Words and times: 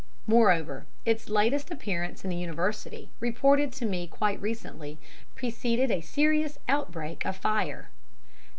"Moreover, 0.25 0.87
its 1.05 1.29
latest 1.29 1.69
appearance 1.69 2.23
in 2.23 2.31
the 2.31 2.35
University, 2.35 3.11
reported 3.19 3.71
to 3.73 3.85
me 3.85 4.07
quite 4.07 4.41
recently, 4.41 4.97
preceded 5.35 5.91
a 5.91 6.01
serious 6.01 6.57
outbreak 6.67 7.23
of 7.23 7.35
fire." 7.35 7.89